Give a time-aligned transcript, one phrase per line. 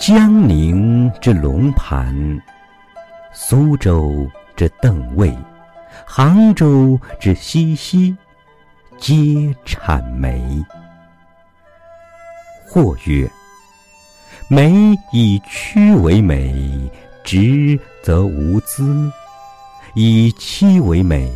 [0.00, 2.16] 江宁之龙盘，
[3.34, 4.26] 苏州
[4.56, 5.36] 之邓尉，
[6.06, 8.16] 杭州之西溪，
[8.98, 10.64] 皆产梅。
[12.66, 13.30] 或曰：
[14.48, 14.72] 梅
[15.12, 16.90] 以曲为美，
[17.22, 18.82] 直则无姿；
[19.92, 21.30] 以期为美，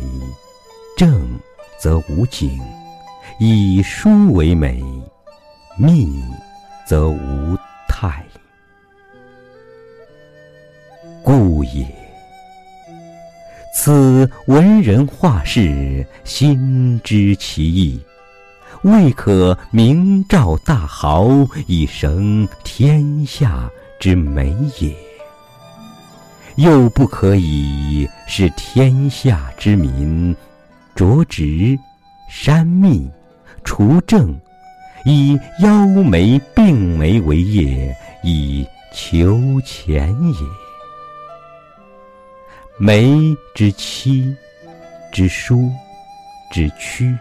[0.97, 1.39] 正
[1.77, 2.59] 则无景；
[3.37, 4.83] 以疏为美，
[5.77, 6.19] 密
[6.87, 7.55] 则无
[7.87, 8.25] 态。
[11.23, 11.85] 故也。
[13.73, 17.99] 此文人画士心知其意，
[18.83, 21.27] 未可明照大豪
[21.67, 23.69] 以成天下
[23.99, 24.91] 之美也；
[26.55, 30.33] 又不可以是天下之民
[30.95, 31.77] 着直、
[32.29, 33.09] 删密、
[33.65, 34.33] 除正，
[35.05, 37.93] 以邀梅并眉为业，
[38.23, 40.64] 以求钱也。
[42.77, 44.35] 梅之妻，
[45.09, 45.71] 之疏，
[46.51, 47.17] 之曲，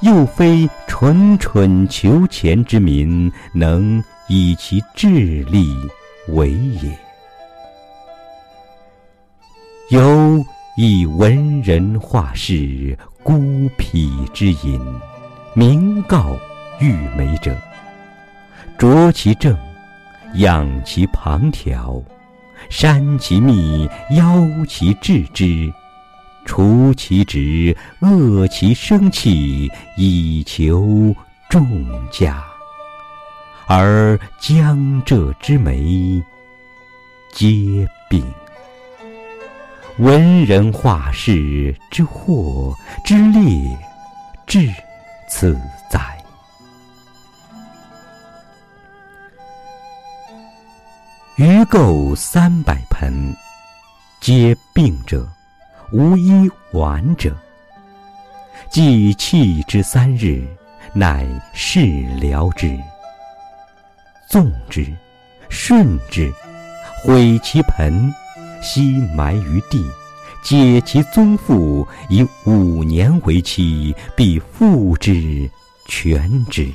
[0.00, 5.08] 又非蠢蠢求钱之民能以其智
[5.44, 5.74] 力
[6.28, 6.96] 为也。
[9.90, 10.44] 有
[10.76, 14.80] 以文人画士孤僻之隐，
[15.52, 16.38] 明告
[16.78, 17.56] 玉梅者，
[18.78, 19.58] 着其正，
[20.34, 22.00] 养其旁条。
[22.68, 25.72] 删其密，邀其志之，
[26.44, 31.14] 除其直，遏其生气，以求
[31.48, 32.42] 众家。
[33.66, 36.22] 而江浙之梅，
[37.32, 38.22] 皆病。
[39.98, 43.78] 文人画士之祸之烈，
[44.46, 44.68] 至
[45.28, 46.13] 此哉！
[51.36, 53.34] 余购三百盆，
[54.20, 55.28] 皆病者，
[55.90, 57.36] 无一完者。
[58.70, 60.46] 既弃之三日，
[60.92, 61.80] 乃事
[62.20, 62.78] 疗之。
[64.28, 64.86] 纵之，
[65.48, 66.32] 顺之，
[67.02, 68.14] 毁其盆，
[68.62, 69.84] 悉埋于地，
[70.44, 75.50] 解其宗父，以五年为期，必复之，
[75.88, 76.72] 全之。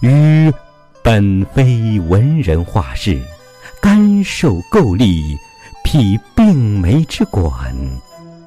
[0.00, 0.52] 余。
[1.10, 3.18] 本非文人画士，
[3.80, 5.34] 甘受垢吏，
[5.82, 7.74] 辟病梅之馆，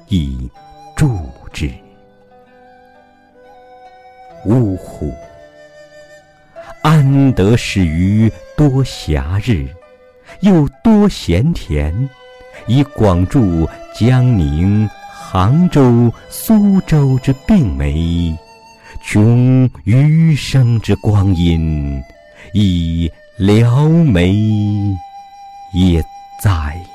[0.06, 0.48] 以
[0.94, 1.18] 助
[1.52, 1.68] 之。
[4.46, 5.12] 呜呼！
[6.82, 9.68] 安得始于多暇日，
[10.42, 12.08] 又多闲田，
[12.68, 18.32] 以广助江宁、杭州、苏州之病梅，
[19.02, 22.00] 穷余生之光阴。
[22.52, 24.34] 已撩眉
[25.72, 26.02] 也
[26.42, 26.91] 在！